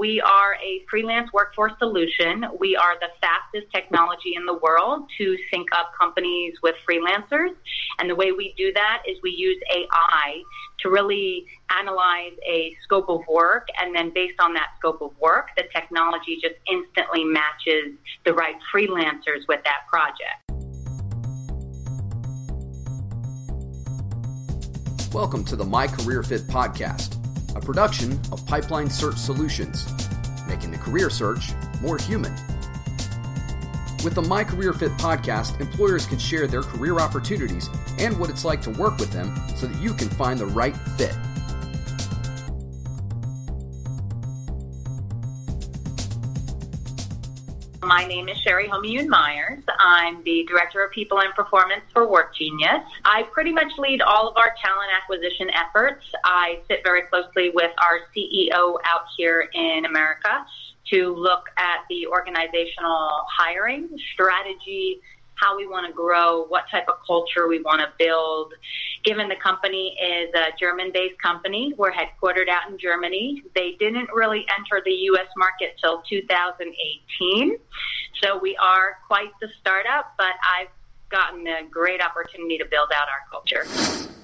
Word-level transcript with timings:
We 0.00 0.18
are 0.22 0.54
a 0.54 0.82
freelance 0.88 1.30
workforce 1.30 1.74
solution. 1.78 2.46
We 2.58 2.74
are 2.74 2.98
the 3.00 3.08
fastest 3.20 3.70
technology 3.70 4.34
in 4.34 4.46
the 4.46 4.54
world 4.54 5.10
to 5.18 5.36
sync 5.52 5.68
up 5.76 5.92
companies 6.00 6.54
with 6.62 6.74
freelancers. 6.88 7.50
And 7.98 8.08
the 8.08 8.14
way 8.14 8.32
we 8.32 8.54
do 8.56 8.72
that 8.72 9.02
is 9.06 9.18
we 9.22 9.32
use 9.32 9.58
AI 9.70 10.40
to 10.78 10.88
really 10.88 11.44
analyze 11.78 12.32
a 12.48 12.74
scope 12.82 13.10
of 13.10 13.20
work. 13.28 13.68
And 13.78 13.94
then 13.94 14.10
based 14.14 14.40
on 14.40 14.54
that 14.54 14.68
scope 14.78 15.02
of 15.02 15.10
work, 15.20 15.48
the 15.58 15.64
technology 15.70 16.38
just 16.40 16.54
instantly 16.66 17.22
matches 17.22 17.92
the 18.24 18.32
right 18.32 18.56
freelancers 18.74 19.46
with 19.48 19.60
that 19.64 19.82
project. 19.86 20.40
Welcome 25.12 25.44
to 25.44 25.56
the 25.56 25.64
My 25.66 25.86
Career 25.86 26.22
Fit 26.22 26.46
podcast, 26.46 27.18
a 27.54 27.60
production 27.60 28.12
of 28.32 28.44
Pipeline 28.46 28.90
Search 28.90 29.16
Solutions, 29.16 29.86
making 30.46 30.70
the 30.70 30.78
career 30.78 31.10
search 31.10 31.52
more 31.80 31.98
human. 31.98 32.32
With 34.04 34.14
the 34.14 34.22
My 34.22 34.44
Career 34.44 34.72
Fit 34.72 34.92
podcast, 34.92 35.60
employers 35.60 36.06
can 36.06 36.18
share 36.18 36.46
their 36.46 36.62
career 36.62 36.98
opportunities 36.98 37.68
and 37.98 38.18
what 38.18 38.30
it's 38.30 38.44
like 38.44 38.62
to 38.62 38.70
work 38.70 38.98
with 38.98 39.12
them 39.12 39.38
so 39.56 39.66
that 39.66 39.80
you 39.82 39.92
can 39.92 40.08
find 40.08 40.40
the 40.40 40.46
right 40.46 40.76
fit. 40.96 41.14
My 48.00 48.06
name 48.06 48.30
is 48.30 48.38
Sherry 48.38 48.66
Homiyoun 48.66 49.08
Myers. 49.08 49.62
I'm 49.78 50.24
the 50.24 50.46
Director 50.48 50.82
of 50.82 50.90
People 50.90 51.20
and 51.20 51.34
Performance 51.34 51.82
for 51.92 52.06
WorkGenius. 52.06 52.82
I 53.04 53.24
pretty 53.24 53.52
much 53.52 53.76
lead 53.76 54.00
all 54.00 54.26
of 54.26 54.38
our 54.38 54.54
talent 54.58 54.88
acquisition 55.02 55.50
efforts. 55.50 56.06
I 56.24 56.60
sit 56.66 56.80
very 56.82 57.02
closely 57.02 57.50
with 57.50 57.70
our 57.76 58.00
CEO 58.16 58.78
out 58.86 59.02
here 59.18 59.50
in 59.52 59.84
America 59.84 60.46
to 60.92 61.14
look 61.14 61.50
at 61.58 61.80
the 61.90 62.06
organizational 62.06 63.26
hiring 63.28 63.90
strategy 64.14 65.02
how 65.40 65.56
we 65.56 65.66
want 65.66 65.86
to 65.86 65.92
grow, 65.92 66.44
what 66.44 66.68
type 66.70 66.88
of 66.88 66.96
culture 67.06 67.48
we 67.48 67.60
want 67.62 67.80
to 67.80 67.88
build. 67.98 68.54
Given 69.04 69.28
the 69.28 69.36
company 69.36 69.96
is 70.00 70.30
a 70.34 70.56
German 70.58 70.90
based 70.92 71.20
company, 71.20 71.72
we're 71.76 71.92
headquartered 71.92 72.48
out 72.48 72.70
in 72.70 72.78
Germany. 72.78 73.42
They 73.54 73.76
didn't 73.78 74.10
really 74.12 74.46
enter 74.56 74.82
the 74.84 74.92
U.S. 74.92 75.28
market 75.36 75.76
till 75.80 76.02
2018. 76.02 77.56
So 78.22 78.38
we 78.38 78.56
are 78.56 78.98
quite 79.06 79.30
the 79.40 79.48
startup, 79.60 80.12
but 80.18 80.34
I've 80.42 80.68
gotten 81.08 81.46
a 81.46 81.64
great 81.64 82.02
opportunity 82.02 82.58
to 82.58 82.64
build 82.66 82.90
out 82.94 83.08
our 83.08 83.24
culture. 83.30 84.19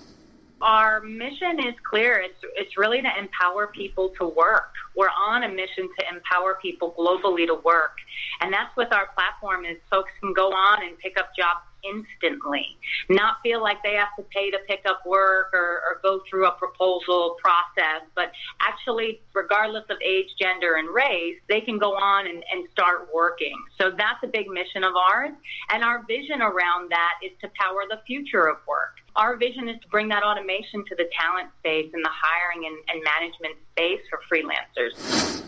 Our 0.63 1.01
mission 1.01 1.59
is 1.61 1.75
clear. 1.89 2.19
It's, 2.19 2.39
it's 2.57 2.79
really 2.79 3.03
to 3.03 3.09
empower 3.19 3.67
people 3.67 4.15
to 4.19 4.27
work. 4.27 4.73
We're 4.97 5.11
on 5.11 5.43
a 5.43 5.49
mission 5.49 5.89
to 5.99 6.09
empower 6.09 6.59
people 6.63 6.95
globally 6.99 7.47
to 7.47 7.61
work. 7.63 7.99
And 8.41 8.53
that's 8.53 8.75
what 8.75 8.93
our 8.93 9.09
platform 9.09 9.67
is. 9.67 9.77
Folks 9.91 10.11
can 10.21 10.33
go 10.33 10.49
on 10.49 10.83
and 10.83 10.99
pick 10.99 11.19
up 11.19 11.29
jobs 11.37 11.61
instantly, 11.85 12.77
not 13.11 13.37
feel 13.43 13.63
like 13.63 13.83
they 13.83 13.95
have 13.95 14.09
to 14.19 14.25
pay 14.35 14.51
to 14.51 14.59
pick 14.67 14.81
up 14.87 15.05
work 15.07 15.51
or, 15.53 15.83
or 15.85 16.01
go 16.03 16.23
through 16.29 16.47
a 16.47 16.53
proposal 16.53 17.37
process, 17.41 18.03
but 18.15 18.33
actually, 18.61 19.21
regardless 19.35 19.85
of 19.91 19.99
age, 20.05 20.29
gender, 20.41 20.77
and 20.77 20.89
race, 20.89 21.37
they 21.49 21.61
can 21.61 21.79
go 21.79 21.95
on 21.95 22.27
and, 22.27 22.43
and 22.53 22.67
start 22.73 23.09
working. 23.15 23.55
So 23.81 23.91
that's 23.91 24.19
a 24.25 24.27
big 24.27 24.49
mission 24.49 24.83
of 24.83 24.95
ours. 24.97 25.33
And 25.73 25.85
our 25.85 26.05
vision 26.07 26.41
around 26.41 26.91
that 26.91 27.15
is 27.23 27.33
to 27.43 27.51
power 27.61 27.85
the 27.89 28.01
future 28.07 28.49
of 28.49 28.57
work 28.67 28.96
our 29.17 29.37
vision 29.37 29.69
is 29.69 29.81
to 29.81 29.89
bring 29.89 30.09
that 30.09 30.23
automation 30.23 30.85
to 30.87 30.95
the 30.95 31.09
talent 31.19 31.51
space 31.59 31.91
and 31.93 32.05
the 32.05 32.11
hiring 32.13 32.67
and, 32.67 32.77
and 32.89 33.03
management 33.03 33.57
space 33.73 34.01
for 34.11 34.21
freelancers. 34.31 35.43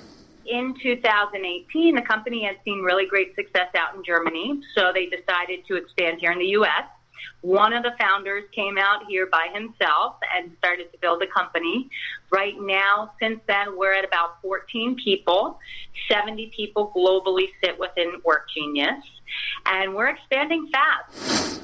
In 0.47 0.75
2018, 0.83 1.95
the 1.95 2.03
company 2.03 2.43
had 2.43 2.57
seen 2.65 2.81
really 2.81 3.07
great 3.07 3.35
success 3.35 3.69
out 3.77 3.95
in 3.95 4.03
Germany, 4.03 4.63
so 4.75 4.93
they 4.95 5.07
decided 5.07 5.67
to 5.67 5.77
expand 5.77 6.21
here 6.21 6.33
in 6.33 6.39
the 6.39 6.47
U.S. 6.47 6.85
One 7.43 7.75
of 7.75 7.83
the 7.83 7.93
founders 8.01 8.45
came 8.53 8.79
out 8.79 9.05
here 9.09 9.27
by 9.27 9.49
himself 9.53 10.17
and 10.35 10.51
started 10.59 10.91
to 10.93 10.99
build 10.99 11.23
a 11.23 11.27
company. 11.27 11.91
Right 12.31 12.55
now, 12.59 13.13
since 13.21 13.41
then, 13.47 13.77
we're 13.77 13.93
at 13.93 14.05
about 14.05 14.41
14 14.41 14.97
people. 14.97 15.59
70 16.11 16.51
people 16.57 16.93
globally 16.97 17.49
sit 17.63 17.79
within 17.79 18.23
WorkGenius, 18.27 19.03
and 19.67 19.95
we're 19.95 20.09
expanding 20.09 20.71
fast 20.73 21.61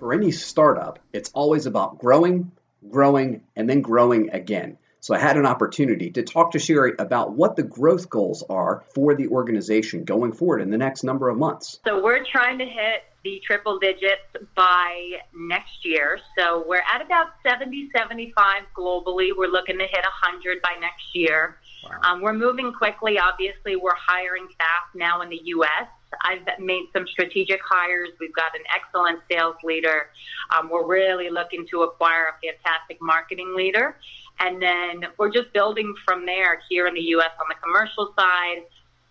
for 0.00 0.14
any 0.14 0.32
startup, 0.32 0.98
it's 1.12 1.30
always 1.34 1.66
about 1.66 1.98
growing, 1.98 2.50
growing, 2.90 3.42
and 3.54 3.68
then 3.68 3.82
growing 3.82 4.30
again. 4.30 4.78
So 5.00 5.14
I 5.14 5.18
had 5.18 5.36
an 5.36 5.46
opportunity 5.46 6.10
to 6.12 6.22
talk 6.22 6.52
to 6.52 6.58
Sherry 6.58 6.92
about 6.98 7.32
what 7.32 7.56
the 7.56 7.62
growth 7.62 8.10
goals 8.10 8.42
are 8.50 8.84
for 8.94 9.14
the 9.14 9.28
organization 9.28 10.04
going 10.04 10.32
forward 10.32 10.60
in 10.60 10.70
the 10.70 10.78
next 10.78 11.04
number 11.04 11.28
of 11.28 11.38
months. 11.38 11.78
So 11.86 12.02
we're 12.02 12.24
trying 12.24 12.58
to 12.58 12.66
hit 12.66 13.04
the 13.22 13.40
triple 13.44 13.78
digits 13.78 14.22
by 14.54 15.20
next 15.34 15.84
year. 15.84 16.18
So 16.38 16.64
we're 16.66 16.82
at 16.92 17.02
about 17.02 17.28
70, 17.46 17.90
75 17.94 18.62
globally. 18.76 19.30
We're 19.36 19.48
looking 19.48 19.78
to 19.78 19.84
hit 19.84 20.02
100 20.02 20.62
by 20.62 20.76
next 20.80 21.14
year. 21.14 21.58
Wow. 21.84 22.00
Um, 22.02 22.20
we're 22.22 22.34
moving 22.34 22.72
quickly. 22.72 23.18
Obviously, 23.18 23.76
we're 23.76 23.94
hiring 23.94 24.48
fast 24.58 24.94
now 24.94 25.22
in 25.22 25.30
the 25.30 25.40
U.S. 25.44 25.88
I've 26.22 26.46
made 26.58 26.86
some 26.92 27.06
strategic 27.06 27.60
hires. 27.64 28.10
We've 28.18 28.34
got 28.34 28.54
an 28.54 28.62
excellent 28.74 29.20
sales 29.30 29.56
leader. 29.62 30.10
Um, 30.56 30.68
we're 30.70 30.86
really 30.86 31.30
looking 31.30 31.66
to 31.68 31.82
acquire 31.82 32.28
a 32.28 32.46
fantastic 32.46 32.98
marketing 33.00 33.54
leader. 33.54 33.96
And 34.40 34.60
then 34.60 35.06
we're 35.18 35.30
just 35.30 35.52
building 35.52 35.94
from 36.04 36.26
there 36.26 36.62
here 36.68 36.86
in 36.86 36.94
the 36.94 37.00
U.S. 37.00 37.30
on 37.40 37.46
the 37.48 37.56
commercial 37.62 38.12
side. 38.18 38.62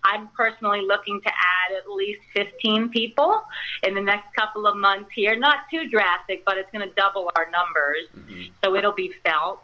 I'm 0.03 0.29
personally 0.29 0.81
looking 0.81 1.21
to 1.21 1.27
add 1.29 1.77
at 1.77 1.89
least 1.89 2.21
15 2.33 2.89
people 2.89 3.43
in 3.83 3.93
the 3.95 4.01
next 4.01 4.33
couple 4.33 4.65
of 4.65 4.77
months 4.77 5.11
here. 5.13 5.37
Not 5.37 5.69
too 5.69 5.89
drastic, 5.89 6.45
but 6.45 6.57
it's 6.57 6.71
going 6.71 6.87
to 6.87 6.93
double 6.95 7.29
our 7.35 7.49
numbers. 7.51 8.07
Mm-hmm. 8.17 8.51
So 8.63 8.75
it'll 8.75 8.93
be 8.93 9.13
felt 9.23 9.61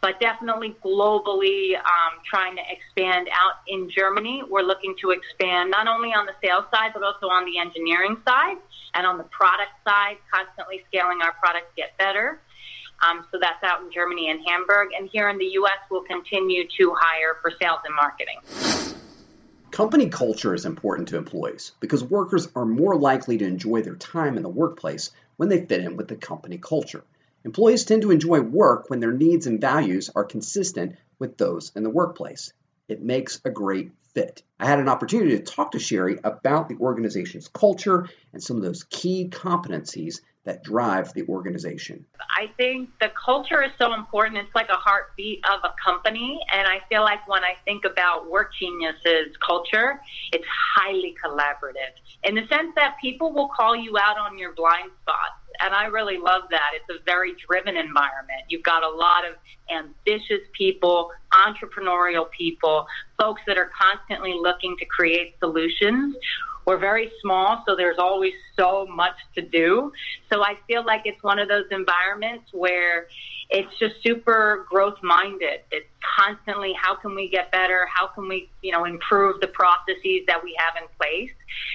but 0.00 0.18
definitely 0.20 0.76
globally 0.84 1.76
um, 1.76 2.18
trying 2.24 2.56
to 2.56 2.62
expand 2.70 3.28
out 3.32 3.60
in 3.68 3.90
Germany. 3.90 4.42
We're 4.48 4.62
looking 4.62 4.94
to 5.00 5.10
expand 5.10 5.70
not 5.70 5.86
only 5.86 6.10
on 6.10 6.26
the 6.26 6.32
sales 6.42 6.64
side, 6.72 6.92
but 6.94 7.02
also 7.02 7.26
on 7.26 7.44
the 7.44 7.58
engineering 7.58 8.16
side 8.26 8.56
and 8.94 9.06
on 9.06 9.18
the 9.18 9.24
product 9.24 9.72
side, 9.86 10.16
constantly 10.32 10.84
scaling 10.88 11.20
our 11.22 11.32
products 11.32 11.72
get 11.76 11.96
better. 11.98 12.40
Um, 13.02 13.26
so 13.30 13.38
that's 13.40 13.62
out 13.62 13.82
in 13.82 13.90
Germany 13.90 14.30
and 14.30 14.40
Hamburg. 14.46 14.88
And 14.96 15.08
here 15.10 15.28
in 15.28 15.38
the 15.38 15.46
U.S., 15.46 15.78
we'll 15.90 16.02
continue 16.02 16.66
to 16.78 16.94
hire 16.98 17.36
for 17.40 17.50
sales 17.60 17.80
and 17.84 17.94
marketing. 17.94 18.40
Company 19.70 20.08
culture 20.08 20.54
is 20.54 20.66
important 20.66 21.08
to 21.08 21.16
employees 21.16 21.72
because 21.80 22.02
workers 22.02 22.48
are 22.56 22.66
more 22.66 22.96
likely 22.96 23.38
to 23.38 23.46
enjoy 23.46 23.82
their 23.82 23.94
time 23.94 24.36
in 24.36 24.42
the 24.42 24.48
workplace 24.48 25.12
when 25.36 25.48
they 25.48 25.64
fit 25.64 25.80
in 25.80 25.96
with 25.96 26.08
the 26.08 26.16
company 26.16 26.58
culture. 26.58 27.04
Employees 27.44 27.84
tend 27.84 28.02
to 28.02 28.10
enjoy 28.10 28.40
work 28.40 28.90
when 28.90 29.00
their 29.00 29.12
needs 29.12 29.46
and 29.46 29.60
values 29.60 30.10
are 30.14 30.24
consistent 30.24 30.96
with 31.18 31.38
those 31.38 31.72
in 31.74 31.82
the 31.82 31.90
workplace. 31.90 32.52
It 32.88 33.02
makes 33.02 33.40
a 33.44 33.50
great 33.50 33.92
fit. 34.14 34.42
I 34.58 34.66
had 34.66 34.78
an 34.78 34.88
opportunity 34.88 35.38
to 35.38 35.42
talk 35.42 35.72
to 35.72 35.78
Sherry 35.78 36.18
about 36.22 36.68
the 36.68 36.76
organization's 36.76 37.48
culture 37.48 38.08
and 38.32 38.42
some 38.42 38.56
of 38.56 38.62
those 38.62 38.84
key 38.84 39.28
competencies 39.30 40.20
that 40.44 40.64
drive 40.64 41.12
the 41.12 41.22
organization. 41.28 42.06
I 42.30 42.50
think 42.56 42.90
the 42.98 43.10
culture 43.24 43.62
is 43.62 43.70
so 43.78 43.92
important. 43.94 44.38
It's 44.38 44.54
like 44.54 44.70
a 44.70 44.76
heartbeat 44.76 45.44
of 45.44 45.60
a 45.64 45.74
company. 45.82 46.40
And 46.52 46.66
I 46.66 46.80
feel 46.88 47.02
like 47.02 47.26
when 47.28 47.44
I 47.44 47.54
think 47.64 47.84
about 47.84 48.30
Work 48.30 48.52
WorkGenius's 48.60 49.36
culture, 49.46 50.00
it's 50.32 50.46
highly 50.76 51.14
collaborative 51.22 51.92
in 52.24 52.34
the 52.34 52.46
sense 52.48 52.72
that 52.76 52.96
people 53.00 53.32
will 53.32 53.48
call 53.48 53.76
you 53.76 53.96
out 53.98 54.18
on 54.18 54.38
your 54.38 54.54
blind 54.54 54.90
spots 55.02 55.39
and 55.60 55.74
I 55.74 55.86
really 55.86 56.18
love 56.18 56.42
that. 56.50 56.70
It's 56.74 57.00
a 57.00 57.02
very 57.04 57.34
driven 57.46 57.76
environment. 57.76 58.42
You've 58.48 58.62
got 58.62 58.82
a 58.82 58.88
lot 58.88 59.24
of 59.28 59.36
ambitious 59.70 60.40
people, 60.52 61.10
entrepreneurial 61.32 62.30
people, 62.30 62.86
folks 63.20 63.42
that 63.46 63.56
are 63.58 63.70
constantly 63.78 64.34
looking 64.34 64.76
to 64.78 64.84
create 64.86 65.34
solutions. 65.38 66.16
We're 66.70 66.78
very 66.78 67.10
small, 67.20 67.64
so 67.66 67.74
there's 67.74 67.98
always 67.98 68.34
so 68.56 68.86
much 68.86 69.16
to 69.34 69.42
do. 69.42 69.92
So 70.32 70.44
I 70.44 70.56
feel 70.68 70.86
like 70.86 71.02
it's 71.04 71.20
one 71.20 71.40
of 71.40 71.48
those 71.48 71.64
environments 71.72 72.52
where 72.52 73.08
it's 73.48 73.76
just 73.80 74.00
super 74.04 74.64
growth 74.70 74.98
minded. 75.02 75.62
It's 75.72 75.88
constantly 76.16 76.72
how 76.80 76.94
can 76.94 77.16
we 77.16 77.28
get 77.28 77.50
better? 77.50 77.88
How 77.92 78.06
can 78.06 78.28
we, 78.28 78.50
you 78.62 78.70
know, 78.70 78.84
improve 78.84 79.40
the 79.40 79.48
processes 79.48 80.20
that 80.28 80.44
we 80.44 80.56
have 80.60 80.80
in 80.80 80.88
place? 80.96 81.32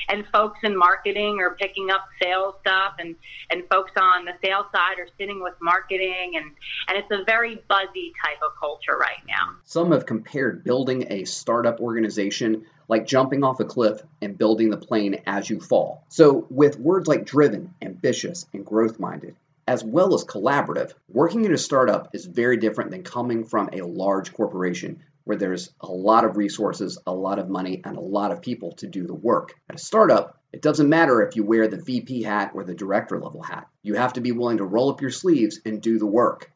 And 0.08 0.26
folks 0.32 0.60
in 0.64 0.78
marketing 0.78 1.40
are 1.42 1.56
picking 1.56 1.92
up 1.92 2.08
sales 2.22 2.56
stuff 2.62 2.94
and, 2.98 3.18
and 3.50 3.64
folks 3.70 3.92
on 3.98 4.24
the 4.24 4.32
sales 4.42 4.68
side 4.74 4.98
are 5.00 5.10
sitting 5.18 5.44
with 5.44 5.56
marketing 5.62 6.36
and, 6.36 6.46
and 6.88 6.98
it's 6.98 7.12
a 7.12 7.26
very 7.26 7.62
buzzy 7.68 8.14
type 8.24 8.38
of 8.42 8.58
culture 8.58 8.96
right 8.98 9.24
now. 9.28 9.58
Some 9.66 9.92
have 9.92 10.06
compared 10.06 10.64
building 10.64 11.08
a 11.10 11.26
startup 11.26 11.82
organization 11.82 12.66
like 12.88 13.08
jumping 13.08 13.44
off 13.44 13.60
a 13.60 13.66
cliff 13.66 14.02
and 14.22 14.38
building 14.38 14.70
the 14.70 14.78
plane 14.78 15.22
as 15.26 15.50
you 15.50 15.60
fall. 15.60 16.04
So 16.10 16.46
with 16.50 16.80
words 16.80 17.08
like 17.08 17.26
driven, 17.26 17.74
ambitious, 17.82 18.46
and 18.54 18.66
growth 18.66 19.00
minded, 19.00 19.36
as 19.68 19.84
well 19.84 20.14
as 20.14 20.24
collaborative, 20.24 20.94
working 21.10 21.46
in 21.46 21.54
a 21.54 21.58
startup 21.58 22.10
is 22.14 22.26
very 22.26 22.58
different 22.58 22.92
than 22.92 23.04
coming 23.04 23.44
from 23.46 23.70
a 23.74 23.82
large 23.82 24.34
corporation 24.34 25.02
where 25.26 25.38
there's 25.38 25.72
a 25.82 25.88
lot 25.88 26.24
of 26.24 26.38
resources, 26.38 27.00
a 27.06 27.12
lot 27.12 27.40
of 27.40 27.50
money, 27.50 27.82
and 27.84 27.98
a 27.98 28.02
lot 28.02 28.32
of 28.32 28.42
people 28.42 28.74
to 28.74 28.88
do 28.88 29.08
the 29.08 29.14
work. 29.14 29.56
At 29.68 29.76
a 29.76 29.80
startup, 29.80 30.40
it 30.54 30.62
doesn't 30.62 30.88
matter 30.88 31.22
if 31.24 31.36
you 31.36 31.44
wear 31.44 31.68
the 31.68 31.82
VP 31.82 32.22
hat 32.22 32.52
or 32.54 32.64
the 32.64 32.76
director 32.76 33.20
level 33.20 33.42
hat. 33.42 33.68
You 33.82 33.96
have 33.96 34.14
to 34.14 34.22
be 34.22 34.32
willing 34.32 34.58
to 34.58 34.64
roll 34.64 34.92
up 34.92 35.02
your 35.02 35.10
sleeves 35.10 35.60
and 35.66 35.82
do 35.82 35.98
the 35.98 36.06
work. 36.06 36.52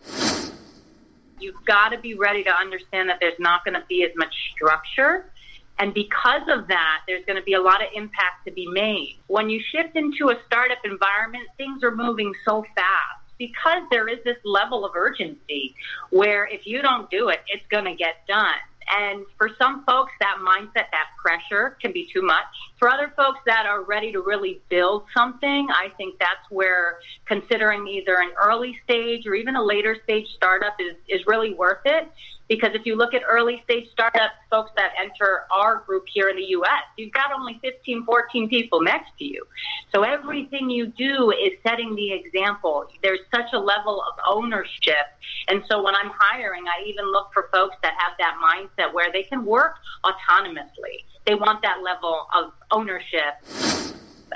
You've 1.39 1.65
got 1.65 1.89
to 1.89 1.97
be 1.97 2.13
ready 2.13 2.43
to 2.43 2.51
understand 2.51 3.09
that 3.09 3.19
there's 3.19 3.39
not 3.39 3.65
going 3.65 3.73
to 3.73 3.83
be 3.89 4.03
as 4.03 4.11
much 4.15 4.51
structure. 4.51 5.31
And 5.79 5.93
because 5.93 6.41
of 6.49 6.67
that, 6.67 7.01
there's 7.07 7.25
going 7.25 7.37
to 7.37 7.43
be 7.43 7.53
a 7.53 7.61
lot 7.61 7.81
of 7.81 7.87
impact 7.95 8.45
to 8.45 8.51
be 8.51 8.67
made. 8.67 9.17
When 9.27 9.49
you 9.49 9.61
shift 9.61 9.95
into 9.95 10.29
a 10.29 10.37
startup 10.45 10.79
environment, 10.83 11.45
things 11.57 11.83
are 11.83 11.95
moving 11.95 12.33
so 12.45 12.65
fast 12.75 13.19
because 13.37 13.83
there 13.89 14.09
is 14.09 14.19
this 14.25 14.37
level 14.43 14.85
of 14.85 14.91
urgency 14.95 15.73
where 16.09 16.45
if 16.45 16.67
you 16.67 16.81
don't 16.81 17.09
do 17.09 17.29
it, 17.29 17.39
it's 17.47 17.65
going 17.71 17.85
to 17.85 17.95
get 17.95 18.27
done. 18.27 18.59
And 18.91 19.25
for 19.37 19.51
some 19.57 19.85
folks, 19.85 20.11
that 20.19 20.37
mindset, 20.41 20.89
that 20.91 21.09
pressure 21.23 21.77
can 21.79 21.93
be 21.93 22.09
too 22.11 22.23
much. 22.23 22.43
For 22.77 22.89
other 22.89 23.13
folks 23.15 23.39
that 23.45 23.65
are 23.65 23.83
ready 23.83 24.11
to 24.11 24.21
really 24.21 24.61
build 24.67 25.03
something, 25.13 25.67
I 25.71 25.89
think 25.95 26.17
that's 26.19 26.49
where 26.49 26.99
considering 27.25 27.87
either 27.87 28.15
an 28.15 28.31
early 28.41 28.79
stage 28.83 29.27
or 29.27 29.35
even 29.35 29.55
a 29.55 29.63
later 29.63 29.95
stage 30.03 30.27
startup 30.35 30.75
is, 30.79 30.95
is 31.07 31.25
really 31.27 31.53
worth 31.53 31.85
it 31.85 32.09
because 32.49 32.71
if 32.73 32.85
you 32.85 32.95
look 32.95 33.13
at 33.13 33.21
early 33.29 33.61
stage 33.63 33.87
startups, 33.91 34.33
folks 34.49 34.71
that 34.75 34.91
enter 34.99 35.43
our 35.51 35.83
group 35.85 36.05
here 36.11 36.29
in 36.29 36.35
the 36.35 36.47
US, 36.57 36.83
you've 36.97 37.13
got 37.13 37.31
only 37.31 37.59
15, 37.61 38.03
14 38.05 38.49
people 38.49 38.81
next 38.81 39.11
to 39.19 39.25
you. 39.25 39.45
So 39.93 40.01
everything 40.01 40.69
you 40.69 40.87
do 40.87 41.31
is 41.31 41.53
setting 41.65 41.95
the 41.95 42.11
example. 42.11 42.87
There's 43.03 43.19
such 43.33 43.53
a 43.53 43.59
level 43.59 44.01
of 44.01 44.19
ownership. 44.27 45.07
And 45.47 45.63
so 45.69 45.81
when 45.83 45.95
I'm 45.95 46.11
hiring, 46.17 46.63
I 46.67 46.83
even 46.87 47.05
look 47.11 47.31
for 47.33 47.49
folks 47.53 47.75
that 47.83 47.93
have 47.99 48.13
that 48.17 48.35
mindset 48.43 48.93
where 48.93 49.11
they 49.11 49.23
can 49.23 49.45
work 49.45 49.75
autonomously. 50.03 51.05
They 51.25 51.35
want 51.35 51.61
that 51.61 51.83
level 51.83 52.27
of 52.33 52.51
ownership. 52.71 53.35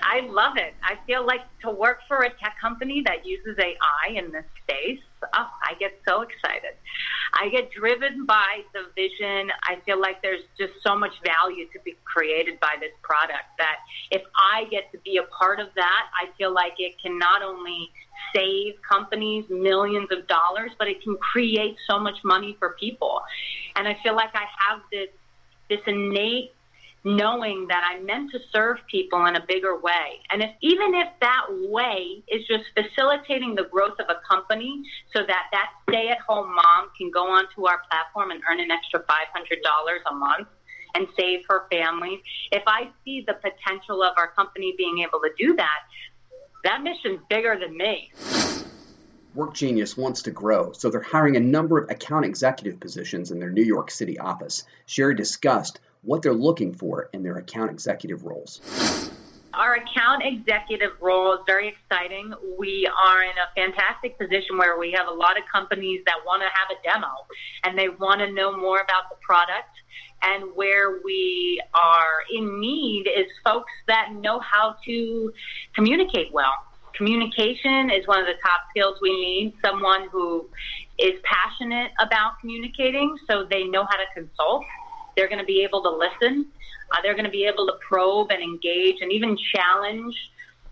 I 0.02 0.22
love 0.22 0.58
it. 0.58 0.74
I 0.84 0.96
feel 1.06 1.26
like 1.26 1.42
to 1.62 1.72
work 1.72 2.00
for 2.08 2.20
a 2.22 2.30
tech 2.30 2.56
company 2.60 3.04
that 3.06 3.26
uses 3.26 3.58
AI 3.60 4.14
in 4.16 4.32
this 4.32 4.46
space, 4.64 5.00
oh, 5.34 5.50
I 5.64 5.74
get 5.80 6.00
so 6.08 6.22
excited. 6.22 6.76
I 7.40 7.50
get 7.50 7.72
driven 7.72 8.26
by 8.26 8.62
the 8.74 8.86
vision. 8.96 9.52
I 9.64 9.78
feel 9.86 10.00
like 10.00 10.22
there's 10.22 10.44
just 10.58 10.74
so 10.84 10.96
much 10.96 11.14
value 11.26 11.66
to 11.74 11.80
be 11.84 11.96
created 12.06 12.60
by 12.60 12.76
this 12.80 12.92
product 13.02 13.46
that 13.58 13.78
if 14.12 14.22
I 14.36 14.66
get 14.66 14.92
to 14.92 14.98
be 15.00 15.18
a 15.18 15.24
part 15.24 15.60
of 15.60 15.68
that, 15.76 16.06
I 16.20 16.30
feel 16.38 16.54
like 16.54 16.74
it 16.78 17.02
can 17.02 17.18
not 17.18 17.42
only 17.42 17.92
save 18.36 18.76
companies 18.88 19.46
millions 19.50 20.10
of 20.12 20.28
dollars, 20.28 20.72
but 20.78 20.88
it 20.88 21.02
can 21.02 21.18
create 21.18 21.78
so 21.90 22.00
much 22.00 22.18
money 22.24 22.56
for 22.60 22.76
people. 22.80 23.22
And 23.76 23.88
I 23.88 23.98
feel 24.04 24.16
like 24.16 24.32
I 24.34 24.46
have 24.70 24.82
this 24.92 25.10
this 25.70 25.80
innate 25.88 26.54
knowing 27.04 27.68
that 27.68 27.84
I'm 27.90 28.06
meant 28.06 28.32
to 28.32 28.40
serve 28.52 28.78
people 28.90 29.26
in 29.26 29.36
a 29.36 29.46
bigger 29.46 29.80
way. 29.80 30.22
And 30.32 30.42
if 30.42 30.52
even 30.62 30.94
if 30.96 31.08
that 31.20 31.46
way 31.50 32.24
is 32.30 32.48
just 32.48 32.64
facilitating 32.76 33.56
the 33.56 33.64
growth 33.64 34.00
of 34.00 34.06
a 34.10 34.20
company 34.28 34.82
so 35.14 35.22
that 35.26 35.48
that 35.52 35.70
stay-at-home 35.90 36.56
mom 36.56 36.90
can 36.98 37.12
go 37.12 37.28
onto 37.28 37.68
our 37.68 37.82
platform 37.90 38.32
and 38.32 38.42
earn 38.50 38.60
an 38.60 38.72
extra 38.72 39.02
$500 39.02 39.98
a 40.10 40.14
month 40.14 40.48
and 40.96 41.08
save 41.20 41.42
her 41.50 41.66
family, 41.72 42.22
if 42.52 42.64
I 42.68 42.90
see 43.04 43.26
the 43.26 43.34
potential 43.34 44.04
of 44.04 44.14
our 44.18 44.28
company 44.28 44.74
being 44.78 45.00
able 45.00 45.20
to 45.22 45.32
do 45.38 45.56
that, 45.56 45.80
that 46.64 46.84
mission's 46.84 47.20
bigger 47.30 47.58
than 47.60 47.76
me. 47.76 48.12
WorkGenius 49.36 49.98
wants 49.98 50.22
to 50.22 50.32
grow, 50.32 50.72
so 50.74 50.90
they're 50.92 51.02
hiring 51.02 51.36
a 51.36 51.40
number 51.40 51.80
of 51.80 51.90
account 51.90 52.24
executive 52.26 52.80
positions 52.80 53.32
in 53.32 53.40
their 53.40 53.50
New 53.50 53.64
York 53.64 53.90
City 53.90 54.20
office. 54.20 54.64
Sherry 54.86 55.16
discussed 55.16 55.80
what 56.04 56.22
they're 56.22 56.34
looking 56.34 56.74
for 56.74 57.10
in 57.14 57.24
their 57.24 57.38
account 57.38 57.72
executive 57.72 58.24
roles. 58.24 58.62
Our 59.54 59.76
account 59.76 60.24
executive 60.26 60.92
role 61.00 61.34
is 61.34 61.40
very 61.46 61.68
exciting. 61.68 62.34
We 62.58 62.90
are 63.06 63.24
in 63.24 63.30
a 63.30 63.54
fantastic 63.56 64.18
position 64.18 64.58
where 64.58 64.80
we 64.80 64.92
have 64.94 65.08
a 65.08 65.14
lot 65.14 65.38
of 65.38 65.44
companies 65.52 66.02
that 66.08 66.16
want 66.26 66.42
to 66.42 66.48
have 66.48 66.70
a 66.72 66.82
demo 66.84 67.12
and 67.64 67.78
they 67.78 67.90
want 67.90 68.20
to 68.22 68.32
know 68.32 68.58
more 68.58 68.80
about 68.80 69.10
the 69.12 69.16
product. 69.22 69.70
And 70.24 70.56
where 70.56 71.02
we 71.04 71.62
are 71.76 72.24
in 72.34 72.60
need 72.60 73.08
is 73.08 73.28
folks 73.44 73.72
that 73.88 74.14
know 74.14 74.40
how 74.40 74.76
to 74.86 75.34
communicate 75.76 76.34
well. 76.34 76.54
Communication 76.94 77.92
is 77.92 78.08
one 78.08 78.20
of 78.20 78.26
the 78.26 78.40
top 78.42 78.62
skills 78.72 78.98
we 79.02 79.12
need. 79.12 79.54
Someone 79.64 80.10
who 80.12 80.50
is 80.98 81.14
passionate 81.24 81.92
about 82.00 82.40
communicating 82.40 83.18
so 83.30 83.46
they 83.50 83.66
know 83.66 83.84
how 83.84 83.98
to 83.98 84.06
consult 84.16 84.64
they're 85.16 85.28
going 85.28 85.40
to 85.40 85.46
be 85.46 85.64
able 85.64 85.82
to 85.84 85.90
listen. 85.90 86.48
Uh, 86.92 86.98
they're 87.02 87.14
going 87.14 87.26
to 87.26 87.32
be 87.32 87.46
able 87.46 87.66
to 87.68 87.74
probe 87.88 88.32
and 88.32 88.42
engage 88.42 89.02
and 89.02 89.12
even 89.12 89.38
challenge 89.54 90.16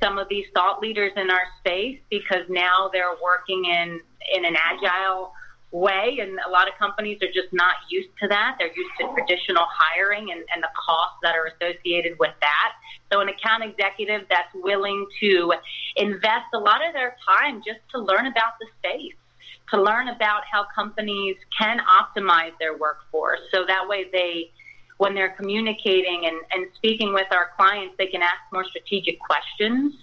some 0.01 0.17
of 0.17 0.27
these 0.29 0.45
thought 0.53 0.81
leaders 0.81 1.11
in 1.15 1.29
our 1.29 1.45
space 1.59 1.99
because 2.09 2.43
now 2.49 2.89
they're 2.91 3.15
working 3.23 3.65
in, 3.65 3.99
in 4.35 4.45
an 4.45 4.55
agile 4.57 5.31
way 5.71 6.17
and 6.19 6.37
a 6.45 6.49
lot 6.49 6.67
of 6.67 6.73
companies 6.77 7.17
are 7.21 7.31
just 7.31 7.51
not 7.53 7.75
used 7.89 8.09
to 8.21 8.27
that. 8.27 8.57
They're 8.59 8.75
used 8.75 8.91
to 8.99 9.07
traditional 9.13 9.63
hiring 9.69 10.31
and, 10.31 10.43
and 10.53 10.61
the 10.61 10.69
costs 10.75 11.17
that 11.23 11.35
are 11.35 11.45
associated 11.47 12.19
with 12.19 12.33
that. 12.41 12.73
So 13.11 13.21
an 13.21 13.29
account 13.29 13.63
executive 13.63 14.27
that's 14.29 14.53
willing 14.55 15.07
to 15.21 15.53
invest 15.95 16.47
a 16.53 16.59
lot 16.59 16.85
of 16.85 16.93
their 16.93 17.15
time 17.27 17.61
just 17.65 17.79
to 17.91 17.99
learn 17.99 18.25
about 18.25 18.53
the 18.59 18.67
space 18.79 19.15
to 19.71 19.81
learn 19.81 20.09
about 20.09 20.43
how 20.51 20.65
companies 20.75 21.37
can 21.57 21.79
optimize 21.79 22.51
their 22.59 22.77
workforce. 22.77 23.39
So 23.51 23.65
that 23.65 23.87
way 23.87 24.05
they, 24.11 24.51
when 24.97 25.15
they're 25.15 25.31
communicating 25.31 26.25
and, 26.25 26.37
and 26.51 26.67
speaking 26.75 27.13
with 27.13 27.27
our 27.31 27.49
clients, 27.57 27.95
they 27.97 28.07
can 28.07 28.21
ask 28.21 28.39
more 28.51 28.65
strategic 28.65 29.19
questions. 29.19 29.93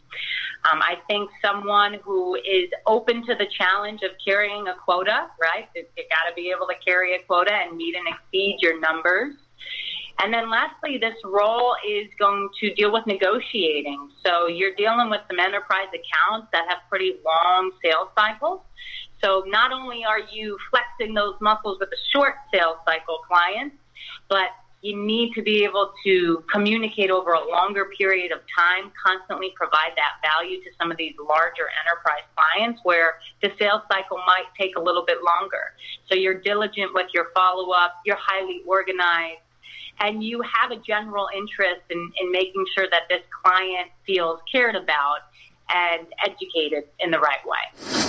Um, 0.70 0.80
I 0.82 0.96
think 1.06 1.30
someone 1.40 1.94
who 2.02 2.34
is 2.34 2.70
open 2.86 3.24
to 3.26 3.34
the 3.34 3.46
challenge 3.46 4.02
of 4.02 4.10
carrying 4.24 4.68
a 4.68 4.74
quota, 4.74 5.28
right? 5.40 5.68
You, 5.76 5.84
you 5.96 6.04
got 6.10 6.28
to 6.28 6.34
be 6.34 6.50
able 6.50 6.66
to 6.66 6.74
carry 6.84 7.14
a 7.14 7.22
quota 7.22 7.52
and 7.52 7.76
meet 7.76 7.94
and 7.94 8.06
exceed 8.08 8.56
your 8.60 8.80
numbers. 8.80 9.34
And 10.20 10.34
then 10.34 10.50
lastly, 10.50 10.98
this 10.98 11.14
role 11.24 11.76
is 11.86 12.08
going 12.18 12.48
to 12.60 12.74
deal 12.74 12.92
with 12.92 13.06
negotiating. 13.06 14.10
So 14.26 14.48
you're 14.48 14.74
dealing 14.74 15.10
with 15.10 15.20
some 15.28 15.38
enterprise 15.38 15.86
accounts 15.94 16.48
that 16.52 16.66
have 16.68 16.78
pretty 16.88 17.18
long 17.24 17.70
sales 17.82 18.08
cycles. 18.18 18.62
So 19.22 19.44
not 19.46 19.72
only 19.72 20.04
are 20.04 20.20
you 20.20 20.58
flexing 20.70 21.14
those 21.14 21.34
muscles 21.40 21.78
with 21.80 21.88
a 21.90 22.00
short 22.12 22.34
sales 22.52 22.78
cycle 22.86 23.18
client, 23.26 23.72
but 24.28 24.50
you 24.80 24.96
need 24.96 25.34
to 25.34 25.42
be 25.42 25.64
able 25.64 25.92
to 26.04 26.44
communicate 26.52 27.10
over 27.10 27.32
a 27.32 27.48
longer 27.48 27.86
period 27.98 28.30
of 28.30 28.38
time, 28.56 28.92
constantly 29.04 29.52
provide 29.56 29.90
that 29.96 30.12
value 30.22 30.62
to 30.62 30.70
some 30.80 30.92
of 30.92 30.96
these 30.96 31.14
larger 31.28 31.66
enterprise 31.84 32.22
clients 32.36 32.80
where 32.84 33.14
the 33.42 33.50
sales 33.58 33.82
cycle 33.90 34.18
might 34.18 34.44
take 34.58 34.76
a 34.76 34.80
little 34.80 35.04
bit 35.04 35.18
longer. 35.24 35.72
So 36.08 36.14
you're 36.14 36.40
diligent 36.40 36.94
with 36.94 37.08
your 37.12 37.26
follow 37.34 37.72
up, 37.72 37.96
you're 38.06 38.18
highly 38.20 38.62
organized, 38.66 39.40
and 40.00 40.22
you 40.22 40.42
have 40.42 40.70
a 40.70 40.76
general 40.76 41.28
interest 41.36 41.82
in, 41.90 42.12
in 42.20 42.30
making 42.30 42.64
sure 42.76 42.86
that 42.92 43.02
this 43.08 43.22
client 43.42 43.90
feels 44.06 44.38
cared 44.50 44.76
about 44.76 45.18
and 45.70 46.06
educated 46.24 46.84
in 47.00 47.10
the 47.10 47.18
right 47.18 47.44
way. 47.44 48.07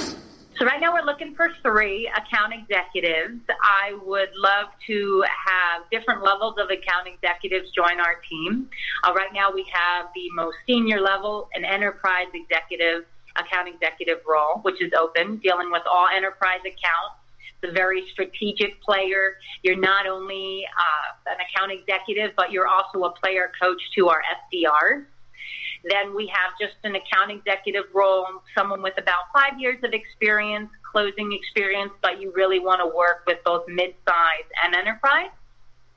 So 0.60 0.66
right 0.66 0.82
now 0.82 0.92
we're 0.92 1.06
looking 1.06 1.36
for 1.36 1.52
three 1.64 2.12
account 2.18 2.54
executives. 2.54 3.40
I 3.64 3.98
would 4.04 4.28
love 4.36 4.68
to 4.88 5.24
have 5.48 5.84
different 5.90 6.22
levels 6.22 6.56
of 6.58 6.70
account 6.70 7.08
executives 7.08 7.72
join 7.72 8.02
our 8.02 8.16
team. 8.30 8.70
Uh, 9.06 9.14
right 9.14 9.32
now 9.34 9.52
we 9.54 9.66
have 9.72 10.08
the 10.14 10.30
most 10.34 10.58
senior 10.68 11.00
level, 11.00 11.48
an 11.54 11.64
enterprise 11.64 12.28
executive, 12.34 13.06
account 13.38 13.70
executive 13.70 14.18
role, 14.28 14.60
which 14.64 14.82
is 14.82 14.92
open, 15.00 15.38
dealing 15.38 15.72
with 15.72 15.84
all 15.90 16.08
enterprise 16.14 16.60
accounts. 16.66 17.16
It's 17.64 17.72
a 17.72 17.74
very 17.74 18.06
strategic 18.12 18.82
player. 18.82 19.38
You're 19.64 19.80
not 19.80 20.08
only 20.08 20.66
uh, 20.78 21.32
an 21.32 21.38
account 21.40 21.72
executive, 21.72 22.32
but 22.36 22.52
you're 22.52 22.68
also 22.68 23.06
a 23.06 23.12
player 23.12 23.50
coach 23.62 23.82
to 23.96 24.10
our 24.10 24.22
SDRs. 24.54 25.06
Then 25.84 26.16
we 26.16 26.28
have 26.28 26.52
just 26.60 26.76
an 26.84 26.96
account 26.96 27.32
executive 27.32 27.86
role, 27.94 28.26
someone 28.56 28.82
with 28.82 28.98
about 28.98 29.32
five 29.34 29.60
years 29.60 29.84
of 29.84 29.94
experience, 29.94 30.70
closing 30.92 31.32
experience, 31.32 31.92
but 32.02 32.22
you 32.22 32.32
really 32.36 32.60
want 32.60 32.82
to 32.82 32.88
work 32.88 33.24
with 33.28 33.38
both 33.44 33.68
mid-size 33.68 34.48
and 34.64 34.76
enterprise. 34.76 35.30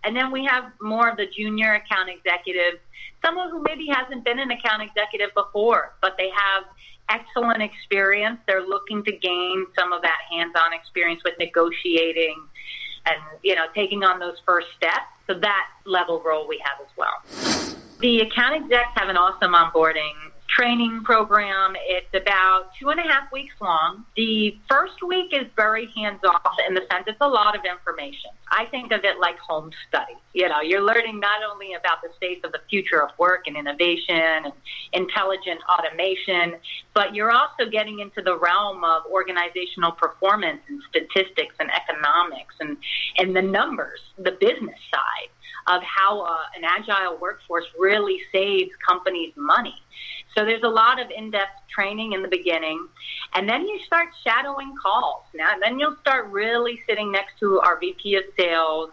And 0.05 0.17
then 0.17 0.33
we 0.33 0.45
have 0.45 0.73
more 0.81 1.09
of 1.09 1.17
the 1.17 1.27
junior 1.27 1.75
account 1.75 2.11
executive, 2.11 2.81
someone 3.25 3.51
who 3.51 3.63
maybe 3.63 3.87
hasn't 3.87 4.25
been 4.25 4.39
an 4.39 4.51
account 4.51 4.83
executive 4.83 5.33
before, 5.35 5.95
but 6.01 6.17
they 6.19 6.31
have 6.31 6.65
excellent 7.09 7.63
experience. 7.63 8.39
They're 8.47 8.67
looking 8.67 9.05
to 9.05 9.13
gain 9.13 9.67
some 9.79 9.93
of 9.93 10.03
that 10.03 10.19
hands-on 10.31 10.73
experience 10.73 11.23
with 11.25 11.35
negotiating 11.39 12.37
and, 13.07 13.17
you 13.43 13.55
know, 13.55 13.67
taking 13.75 14.03
on 14.05 14.19
those 14.19 14.37
first 14.47 14.69
steps. 14.77 15.07
So 15.27 15.35
that 15.35 15.69
level 15.85 16.21
role 16.25 16.49
we 16.49 16.63
have 16.65 16.81
as 16.81 16.93
well. 16.97 17.82
The 18.03 18.23
account 18.23 18.57
execs 18.57 18.91
have 18.97 19.09
an 19.09 19.17
awesome 19.17 19.53
onboarding 19.53 20.33
training 20.49 21.05
program. 21.05 21.77
It's 21.87 22.13
about 22.13 22.71
two 22.77 22.89
and 22.91 22.99
a 22.99 23.05
half 23.05 23.31
weeks 23.31 23.55
long. 23.61 24.05
The 24.17 24.59
first 24.69 25.05
week 25.07 25.33
is 25.33 25.47
very 25.55 25.87
hands 25.95 26.19
off 26.25 26.57
in 26.67 26.75
the 26.75 26.83
sense 26.91 27.05
it's 27.07 27.21
a 27.21 27.29
lot 27.29 27.57
of 27.57 27.65
information. 27.65 28.33
I 28.51 28.67
think 28.67 28.91
of 28.91 29.05
it 29.05 29.21
like 29.21 29.39
home 29.39 29.71
study. 29.89 30.15
You 30.35 30.49
know, 30.49 30.61
you're 30.61 30.83
learning 30.83 31.21
not 31.21 31.45
only 31.49 31.75
about 31.75 32.03
the 32.03 32.09
state 32.17 32.45
of 32.45 32.51
the 32.51 32.61
future 32.69 33.01
of 33.01 33.17
work 33.19 33.47
and 33.47 33.57
innovation 33.57 34.17
and 34.17 34.53
intelligent 34.93 35.61
automation, 35.73 36.57
but 36.95 37.15
you're 37.15 37.31
also 37.31 37.71
getting 37.71 38.01
into 38.01 38.21
the 38.21 38.37
realm 38.37 38.83
of 38.83 39.05
organizational 39.13 39.93
performance 39.93 40.61
and 40.67 40.83
statistics 40.91 41.55
and 41.61 41.71
economics 41.71 42.57
and, 42.59 42.77
and 43.17 43.37
the 43.37 43.43
numbers, 43.43 44.01
the 44.19 44.33
business 44.33 44.81
side 44.91 45.31
of 45.67 45.83
how 45.83 46.23
uh, 46.23 46.37
an 46.57 46.65
agile 46.65 47.19
workforce 47.21 47.67
really 47.79 48.21
saves 48.33 48.71
companies 48.87 49.33
money. 49.37 49.75
So 50.37 50.45
there's 50.45 50.63
a 50.63 50.69
lot 50.69 51.01
of 51.01 51.11
in-depth 51.11 51.69
training 51.69 52.13
in 52.13 52.23
the 52.23 52.29
beginning, 52.29 52.87
and 53.35 53.49
then 53.49 53.67
you 53.67 53.79
start 53.85 54.09
shadowing 54.25 54.75
calls. 54.83 55.25
Now, 55.35 55.55
then 55.61 55.79
you'll 55.79 55.97
start 56.01 56.29
really 56.31 56.81
sitting 56.89 57.13
next 57.13 57.39
to 57.41 57.61
our 57.61 57.79
VP 57.79 58.17
of 58.17 58.25
sales, 58.39 58.91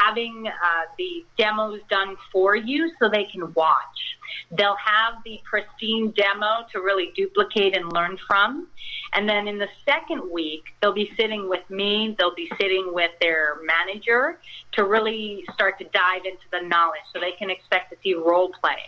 having 0.00 0.46
uh, 0.46 0.82
the 0.98 1.24
demos 1.36 1.80
done 1.90 2.16
for 2.32 2.56
you 2.56 2.90
so 2.98 3.08
they 3.08 3.24
can 3.24 3.52
watch. 3.54 4.18
They'll 4.50 4.76
have 4.76 5.14
the 5.24 5.40
pristine 5.44 6.12
demo 6.12 6.66
to 6.72 6.80
really 6.80 7.12
duplicate 7.14 7.76
and 7.76 7.92
learn 7.92 8.18
from. 8.26 8.68
And 9.12 9.28
then 9.28 9.46
in 9.46 9.58
the 9.58 9.68
second 9.84 10.30
week, 10.30 10.64
they'll 10.80 10.92
be 10.92 11.12
sitting 11.16 11.48
with 11.48 11.68
me, 11.70 12.16
they'll 12.18 12.34
be 12.34 12.50
sitting 12.60 12.92
with 12.92 13.12
their 13.20 13.58
manager 13.64 14.40
to 14.72 14.84
really 14.84 15.44
start 15.54 15.78
to 15.78 15.84
dive 15.84 16.24
into 16.24 16.44
the 16.50 16.60
knowledge 16.66 17.00
so 17.12 17.20
they 17.20 17.32
can 17.32 17.50
expect 17.50 17.90
to 17.92 17.96
see 18.02 18.14
role 18.14 18.50
playing. 18.60 18.78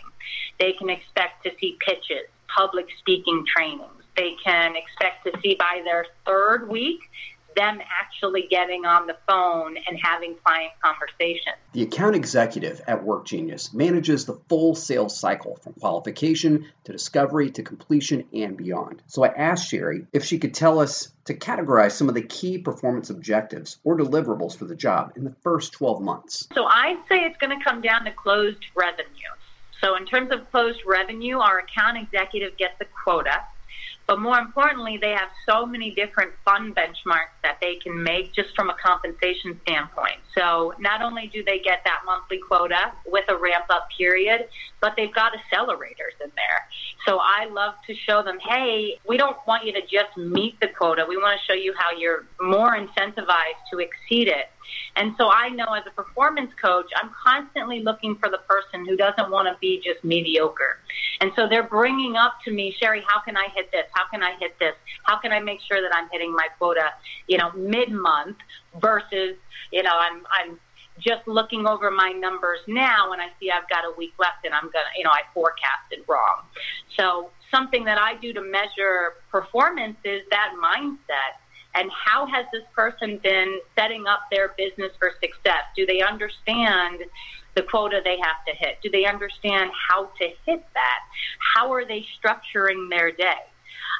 They 0.59 0.73
can 0.73 0.89
expect 0.89 1.43
to 1.43 1.51
see 1.59 1.77
pitches, 1.79 2.27
public 2.47 2.87
speaking 2.99 3.45
trainings. 3.45 3.91
They 4.15 4.35
can 4.43 4.75
expect 4.75 5.25
to 5.25 5.39
see 5.41 5.55
by 5.55 5.81
their 5.85 6.05
third 6.25 6.69
week 6.69 7.01
them 7.57 7.79
actually 7.99 8.47
getting 8.49 8.85
on 8.85 9.07
the 9.07 9.17
phone 9.27 9.75
and 9.87 9.99
having 10.01 10.35
client 10.45 10.71
conversations. 10.81 11.57
The 11.73 11.81
account 11.81 12.15
executive 12.15 12.81
at 12.87 13.03
WorkGenius 13.03 13.73
manages 13.73 14.25
the 14.25 14.39
full 14.47 14.75
sales 14.75 15.19
cycle 15.19 15.57
from 15.57 15.73
qualification 15.73 16.67
to 16.85 16.91
discovery 16.91 17.49
to 17.51 17.63
completion 17.63 18.25
and 18.31 18.55
beyond. 18.55 19.01
So 19.07 19.23
I 19.23 19.29
asked 19.29 19.69
Sherry 19.69 20.05
if 20.13 20.23
she 20.23 20.37
could 20.37 20.53
tell 20.53 20.79
us 20.79 21.11
to 21.25 21.33
categorize 21.33 21.91
some 21.91 22.09
of 22.09 22.15
the 22.15 22.21
key 22.21 22.59
performance 22.59 23.09
objectives 23.09 23.77
or 23.83 23.97
deliverables 23.97 24.55
for 24.55 24.65
the 24.65 24.75
job 24.75 25.13
in 25.15 25.23
the 25.23 25.35
first 25.41 25.73
12 25.73 26.01
months. 26.01 26.47
So 26.53 26.63
I'd 26.63 27.01
say 27.09 27.23
it's 27.25 27.37
going 27.37 27.57
to 27.57 27.63
come 27.63 27.81
down 27.81 28.05
to 28.05 28.11
closed 28.11 28.65
revenue. 28.75 29.07
So 29.81 29.95
in 29.95 30.05
terms 30.05 30.31
of 30.31 30.49
closed 30.51 30.81
revenue, 30.85 31.39
our 31.39 31.59
account 31.59 31.97
executive 31.97 32.57
gets 32.57 32.75
a 32.81 32.85
quota 33.03 33.41
but 34.07 34.21
more 34.21 34.39
importantly, 34.39 34.97
they 34.97 35.11
have 35.11 35.29
so 35.47 35.65
many 35.65 35.91
different 35.91 36.31
fun 36.45 36.73
benchmarks 36.73 37.35
that 37.43 37.57
they 37.59 37.75
can 37.75 38.01
make 38.01 38.33
just 38.33 38.55
from 38.55 38.69
a 38.69 38.73
compensation 38.73 39.59
standpoint. 39.63 40.15
So 40.33 40.73
not 40.79 41.01
only 41.01 41.27
do 41.27 41.43
they 41.43 41.59
get 41.59 41.81
that 41.83 42.03
monthly 42.05 42.39
quota 42.39 42.93
with 43.05 43.25
a 43.27 43.35
ramp 43.35 43.65
up 43.69 43.89
period, 43.97 44.47
but 44.79 44.93
they've 44.95 45.13
got 45.13 45.33
accelerators 45.33 46.15
in 46.23 46.31
there. 46.35 46.67
So 47.05 47.19
I 47.21 47.49
love 47.51 47.73
to 47.87 47.93
show 47.93 48.23
them, 48.23 48.39
hey, 48.39 48.97
we 49.05 49.17
don't 49.17 49.37
want 49.45 49.65
you 49.65 49.73
to 49.73 49.81
just 49.81 50.15
meet 50.15 50.57
the 50.61 50.69
quota. 50.69 51.05
We 51.07 51.17
want 51.17 51.37
to 51.37 51.45
show 51.45 51.57
you 51.57 51.73
how 51.77 51.91
you're 51.97 52.23
more 52.39 52.77
incentivized 52.77 53.59
to 53.71 53.79
exceed 53.79 54.29
it. 54.29 54.49
And 54.95 55.13
so 55.17 55.29
I 55.31 55.49
know 55.49 55.73
as 55.73 55.83
a 55.87 55.91
performance 55.91 56.51
coach, 56.61 56.89
I'm 57.01 57.11
constantly 57.23 57.81
looking 57.81 58.15
for 58.15 58.29
the 58.29 58.39
person 58.49 58.85
who 58.85 58.95
doesn't 58.95 59.29
want 59.29 59.47
to 59.47 59.57
be 59.59 59.81
just 59.83 60.03
mediocre. 60.03 60.79
And 61.21 61.31
so 61.35 61.47
they're 61.47 61.63
bringing 61.63 62.15
up 62.15 62.35
to 62.45 62.51
me, 62.51 62.75
Sherry, 62.79 63.03
how 63.07 63.19
can 63.21 63.37
I 63.37 63.47
hit 63.55 63.71
this? 63.71 63.85
How 63.93 64.07
can 64.09 64.23
I 64.23 64.35
hit 64.39 64.57
this? 64.59 64.75
How 65.03 65.17
can 65.17 65.31
I 65.31 65.39
make 65.39 65.59
sure 65.61 65.81
that 65.81 65.95
I'm 65.95 66.09
hitting 66.11 66.33
my 66.33 66.47
quota, 66.57 66.91
you 67.27 67.37
know, 67.37 67.51
mid 67.53 67.91
month 67.91 68.37
versus, 68.79 69.35
you 69.71 69.83
know, 69.83 69.93
I'm, 69.93 70.25
I'm 70.31 70.59
just 70.99 71.27
looking 71.27 71.67
over 71.67 71.91
my 71.91 72.09
numbers 72.09 72.59
now 72.67 73.11
and 73.11 73.21
I 73.21 73.27
see 73.39 73.51
I've 73.51 73.69
got 73.69 73.85
a 73.85 73.93
week 73.97 74.13
left 74.19 74.45
and 74.45 74.53
I'm 74.53 74.63
going 74.63 74.73
to, 74.73 74.97
you 74.97 75.03
know, 75.03 75.11
I 75.11 75.21
forecasted 75.33 76.03
wrong. 76.07 76.41
So 76.97 77.29
something 77.51 77.85
that 77.85 77.97
I 77.97 78.15
do 78.15 78.33
to 78.33 78.41
measure 78.41 79.13
performance 79.31 79.97
is 80.03 80.23
that 80.31 80.53
mindset 80.61 81.37
and 81.77 81.91
how 81.91 82.25
has 82.25 82.45
this 82.51 82.63
person 82.75 83.19
been 83.23 83.59
setting 83.77 84.07
up 84.07 84.21
their 84.31 84.53
business 84.57 84.91
for 84.97 85.11
success? 85.21 85.63
Do 85.75 85.85
they 85.85 86.01
understand 86.01 87.03
the 87.55 87.61
quota 87.61 88.01
they 88.03 88.17
have 88.17 88.43
to 88.47 88.55
hit? 88.55 88.79
Do 88.81 88.89
they 88.89 89.05
understand 89.05 89.71
how 89.89 90.05
to 90.19 90.27
hit 90.45 90.65
that? 90.73 90.99
How 91.55 91.71
are 91.73 91.85
they 91.85 92.05
structuring 92.19 92.89
their 92.89 93.11
day? 93.11 93.43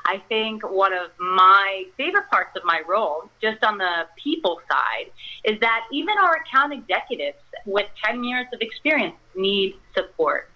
I 0.05 0.21
think 0.29 0.63
one 0.63 0.93
of 0.93 1.11
my 1.19 1.85
favorite 1.97 2.29
parts 2.29 2.55
of 2.55 2.63
my 2.65 2.81
role, 2.87 3.29
just 3.41 3.63
on 3.63 3.77
the 3.77 4.07
people 4.15 4.59
side, 4.71 5.11
is 5.43 5.59
that 5.59 5.85
even 5.91 6.17
our 6.17 6.35
account 6.37 6.73
executives 6.73 7.37
with 7.65 7.87
10 8.03 8.23
years 8.23 8.47
of 8.53 8.61
experience 8.61 9.15
need 9.35 9.75
support. 9.93 10.49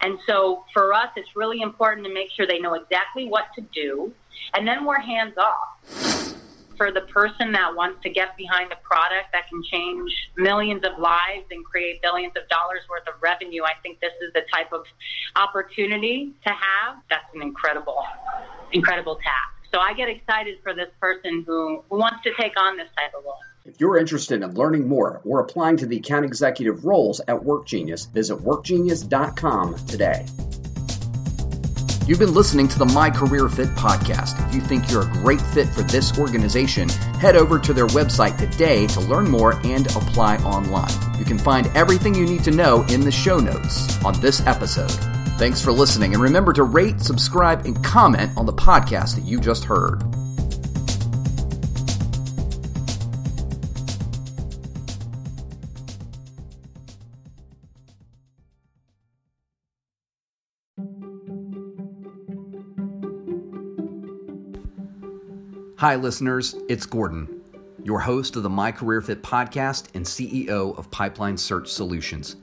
And 0.00 0.18
so 0.26 0.64
for 0.72 0.92
us, 0.92 1.10
it's 1.16 1.36
really 1.36 1.60
important 1.60 2.06
to 2.06 2.12
make 2.12 2.30
sure 2.30 2.46
they 2.46 2.58
know 2.58 2.74
exactly 2.74 3.28
what 3.28 3.46
to 3.54 3.60
do, 3.60 4.12
and 4.54 4.66
then 4.66 4.84
we're 4.84 5.00
hands 5.00 5.34
off 5.38 6.13
for 6.76 6.92
the 6.92 7.02
person 7.02 7.52
that 7.52 7.74
wants 7.74 8.02
to 8.02 8.10
get 8.10 8.36
behind 8.36 8.72
a 8.72 8.76
product 8.76 9.32
that 9.32 9.48
can 9.48 9.62
change 9.62 10.10
millions 10.36 10.84
of 10.84 10.98
lives 10.98 11.46
and 11.50 11.64
create 11.64 12.02
billions 12.02 12.34
of 12.36 12.48
dollars 12.48 12.80
worth 12.88 13.06
of 13.08 13.14
revenue, 13.22 13.62
I 13.64 13.72
think 13.82 14.00
this 14.00 14.12
is 14.22 14.32
the 14.32 14.42
type 14.52 14.72
of 14.72 14.84
opportunity 15.36 16.32
to 16.44 16.50
have. 16.50 16.96
That's 17.10 17.26
an 17.34 17.42
incredible, 17.42 18.04
incredible 18.72 19.16
task. 19.16 19.70
So 19.72 19.80
I 19.80 19.92
get 19.92 20.08
excited 20.08 20.58
for 20.62 20.72
this 20.72 20.88
person 21.00 21.42
who, 21.46 21.82
wants 21.90 22.22
to 22.22 22.32
take 22.34 22.58
on 22.58 22.76
this 22.76 22.88
type 22.96 23.12
of 23.16 23.24
role. 23.24 23.38
If 23.64 23.80
you're 23.80 23.96
interested 23.96 24.42
in 24.42 24.54
learning 24.54 24.86
more 24.86 25.20
or 25.24 25.40
applying 25.40 25.78
to 25.78 25.86
the 25.86 25.96
account 25.96 26.24
executive 26.24 26.84
roles 26.84 27.20
at 27.20 27.36
WorkGenius, 27.36 28.10
visit 28.12 28.38
workgenius.com 28.38 29.74
today. 29.86 30.26
You've 32.06 32.18
been 32.18 32.34
listening 32.34 32.68
to 32.68 32.78
the 32.78 32.84
My 32.84 33.08
Career 33.08 33.48
Fit 33.48 33.68
podcast. 33.68 34.46
If 34.46 34.54
you 34.54 34.60
think 34.60 34.90
you're 34.90 35.04
a 35.04 35.12
great 35.22 35.40
fit 35.40 35.66
for 35.68 35.80
this 35.80 36.18
organization, 36.18 36.90
head 36.90 37.34
over 37.34 37.58
to 37.58 37.72
their 37.72 37.86
website 37.86 38.36
today 38.36 38.86
to 38.88 39.00
learn 39.00 39.30
more 39.30 39.58
and 39.64 39.86
apply 39.86 40.36
online. 40.38 40.92
You 41.18 41.24
can 41.24 41.38
find 41.38 41.66
everything 41.68 42.14
you 42.14 42.26
need 42.26 42.44
to 42.44 42.50
know 42.50 42.82
in 42.90 43.00
the 43.00 43.10
show 43.10 43.38
notes 43.38 44.04
on 44.04 44.20
this 44.20 44.46
episode. 44.46 44.90
Thanks 45.38 45.62
for 45.62 45.72
listening, 45.72 46.12
and 46.12 46.22
remember 46.22 46.52
to 46.52 46.64
rate, 46.64 47.00
subscribe, 47.00 47.64
and 47.64 47.82
comment 47.82 48.36
on 48.36 48.44
the 48.44 48.52
podcast 48.52 49.14
that 49.14 49.24
you 49.24 49.40
just 49.40 49.64
heard. 49.64 50.04
Hi, 65.84 65.96
listeners. 65.96 66.54
It's 66.66 66.86
Gordon, 66.86 67.42
your 67.82 68.00
host 68.00 68.36
of 68.36 68.42
the 68.42 68.48
My 68.48 68.72
Career 68.72 69.02
Fit 69.02 69.22
podcast 69.22 69.88
and 69.92 70.02
CEO 70.02 70.74
of 70.78 70.90
Pipeline 70.90 71.36
Search 71.36 71.68
Solutions. 71.68 72.36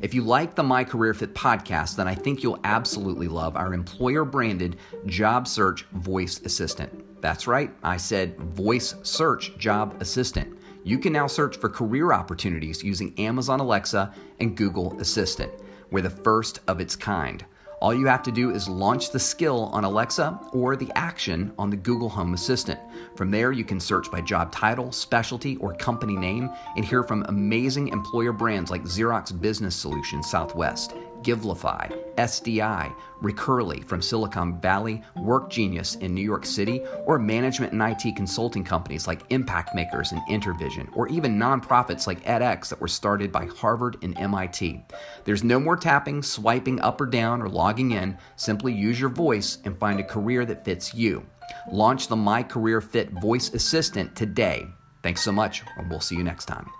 If 0.00 0.14
you 0.14 0.24
like 0.24 0.56
the 0.56 0.64
My 0.64 0.82
Career 0.82 1.14
Fit 1.14 1.32
podcast, 1.32 1.94
then 1.94 2.08
I 2.08 2.16
think 2.16 2.42
you'll 2.42 2.58
absolutely 2.64 3.28
love 3.28 3.54
our 3.54 3.72
employer 3.72 4.24
branded 4.24 4.78
job 5.06 5.46
search 5.46 5.84
voice 5.92 6.40
assistant. 6.40 7.22
That's 7.22 7.46
right, 7.46 7.70
I 7.84 7.98
said 7.98 8.36
voice 8.36 8.96
search 9.04 9.56
job 9.58 9.96
assistant. 10.00 10.58
You 10.82 10.98
can 10.98 11.12
now 11.12 11.28
search 11.28 11.56
for 11.56 11.68
career 11.68 12.12
opportunities 12.12 12.82
using 12.82 13.16
Amazon 13.16 13.60
Alexa 13.60 14.12
and 14.40 14.56
Google 14.56 14.98
Assistant. 14.98 15.52
We're 15.92 16.02
the 16.02 16.10
first 16.10 16.58
of 16.66 16.80
its 16.80 16.96
kind. 16.96 17.44
All 17.80 17.94
you 17.94 18.06
have 18.06 18.24
to 18.24 18.32
do 18.32 18.50
is 18.50 18.68
launch 18.68 19.10
the 19.10 19.20
skill 19.20 19.66
on 19.72 19.84
Alexa 19.84 20.40
or 20.52 20.74
the 20.74 20.90
action 20.96 21.52
on 21.58 21.70
the 21.70 21.76
Google 21.76 22.08
Home 22.08 22.34
Assistant. 22.34 22.80
From 23.14 23.30
there, 23.30 23.52
you 23.52 23.64
can 23.64 23.78
search 23.78 24.10
by 24.10 24.20
job 24.20 24.50
title, 24.50 24.90
specialty, 24.90 25.56
or 25.58 25.74
company 25.74 26.16
name 26.16 26.50
and 26.76 26.84
hear 26.84 27.04
from 27.04 27.24
amazing 27.28 27.88
employer 27.88 28.32
brands 28.32 28.70
like 28.70 28.82
Xerox 28.82 29.38
Business 29.40 29.76
Solutions 29.76 30.28
Southwest, 30.28 30.94
Givelify, 31.22 31.92
SDI, 32.16 32.94
Recurly 33.20 33.80
from 33.82 34.00
Silicon 34.00 34.60
Valley, 34.60 35.02
WorkGenius 35.16 36.00
in 36.00 36.14
New 36.14 36.22
York 36.22 36.46
City, 36.46 36.82
or 37.04 37.18
management 37.18 37.72
and 37.72 37.82
IT 37.82 38.16
consulting 38.16 38.64
companies 38.64 39.06
like 39.06 39.22
Impact 39.30 39.74
Makers 39.74 40.12
and 40.12 40.20
Intervision, 40.28 40.88
or 40.96 41.08
even 41.08 41.38
nonprofits 41.38 42.06
like 42.06 42.24
edX 42.24 42.68
that 42.68 42.80
were 42.80 42.88
started 42.88 43.32
by 43.32 43.46
Harvard 43.46 43.96
and 44.02 44.16
MIT. 44.18 44.84
There's 45.24 45.44
no 45.44 45.58
more 45.58 45.76
tapping, 45.76 46.22
swiping 46.22 46.80
up 46.80 47.00
or 47.00 47.06
down, 47.06 47.42
or 47.42 47.48
logging 47.48 47.92
in. 47.92 48.16
Simply 48.36 48.72
use 48.72 49.00
your 49.00 49.10
voice 49.10 49.58
and 49.64 49.76
find 49.76 50.00
a 50.00 50.04
career 50.04 50.44
that 50.44 50.64
fits 50.64 50.94
you. 50.94 51.26
Launch 51.70 52.08
the 52.08 52.16
My 52.16 52.42
Career 52.42 52.80
Fit 52.80 53.10
voice 53.10 53.52
assistant 53.52 54.14
today. 54.14 54.66
Thanks 55.02 55.22
so 55.22 55.32
much, 55.32 55.62
and 55.76 55.90
we'll 55.90 56.00
see 56.00 56.16
you 56.16 56.24
next 56.24 56.46
time. 56.46 56.70